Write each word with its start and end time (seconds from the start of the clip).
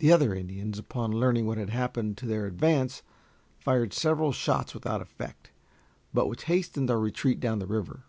The 0.00 0.12
other 0.12 0.34
Indians, 0.34 0.78
upon 0.78 1.10
learning 1.10 1.46
what 1.46 1.56
had 1.56 1.70
happened 1.70 2.18
to 2.18 2.26
their 2.26 2.44
advance, 2.44 3.02
fired 3.58 3.94
several 3.94 4.30
shots 4.30 4.74
without 4.74 5.00
effect, 5.00 5.52
but 6.12 6.26
which 6.28 6.44
hastened 6.44 6.90
our 6.90 7.00
retreat 7.00 7.40
down 7.40 7.58
the 7.58 7.66
river. 7.66 8.04